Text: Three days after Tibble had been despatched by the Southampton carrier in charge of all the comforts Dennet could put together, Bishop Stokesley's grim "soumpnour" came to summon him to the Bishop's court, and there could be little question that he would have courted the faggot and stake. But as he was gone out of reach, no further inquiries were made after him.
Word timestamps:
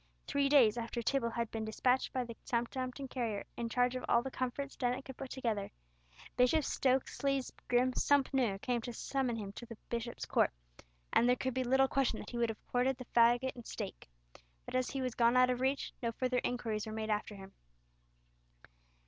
Three 0.25 0.49
days 0.49 0.79
after 0.79 1.03
Tibble 1.03 1.29
had 1.29 1.51
been 1.51 1.63
despatched 1.63 2.11
by 2.11 2.23
the 2.23 2.35
Southampton 2.43 3.07
carrier 3.07 3.43
in 3.55 3.69
charge 3.69 3.95
of 3.95 4.03
all 4.09 4.23
the 4.23 4.31
comforts 4.31 4.75
Dennet 4.75 5.05
could 5.05 5.15
put 5.15 5.29
together, 5.29 5.69
Bishop 6.35 6.63
Stokesley's 6.63 7.53
grim 7.67 7.93
"soumpnour" 7.93 8.57
came 8.63 8.81
to 8.81 8.93
summon 8.93 9.35
him 9.35 9.51
to 9.51 9.67
the 9.67 9.77
Bishop's 9.89 10.25
court, 10.25 10.49
and 11.13 11.29
there 11.29 11.35
could 11.35 11.53
be 11.53 11.63
little 11.63 11.87
question 11.87 12.17
that 12.17 12.31
he 12.31 12.37
would 12.39 12.49
have 12.49 12.65
courted 12.71 12.97
the 12.97 13.05
faggot 13.15 13.53
and 13.53 13.67
stake. 13.67 14.09
But 14.65 14.73
as 14.73 14.89
he 14.89 15.03
was 15.03 15.13
gone 15.13 15.37
out 15.37 15.51
of 15.51 15.61
reach, 15.61 15.93
no 16.01 16.11
further 16.13 16.41
inquiries 16.43 16.87
were 16.87 16.91
made 16.93 17.11
after 17.11 17.35
him. 17.35 17.53